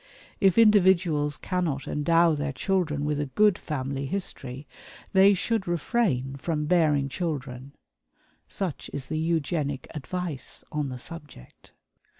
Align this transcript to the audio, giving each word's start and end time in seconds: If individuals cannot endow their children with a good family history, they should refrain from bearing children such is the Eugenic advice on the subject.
If 0.39 0.57
individuals 0.57 1.37
cannot 1.37 1.87
endow 1.87 2.33
their 2.33 2.53
children 2.53 3.05
with 3.05 3.19
a 3.19 3.27
good 3.27 3.55
family 3.59 4.07
history, 4.07 4.65
they 5.13 5.35
should 5.35 5.67
refrain 5.67 6.37
from 6.37 6.65
bearing 6.65 7.07
children 7.07 7.75
such 8.47 8.89
is 8.93 9.09
the 9.09 9.19
Eugenic 9.19 9.85
advice 9.93 10.63
on 10.71 10.89
the 10.89 10.97
subject. 10.97 11.73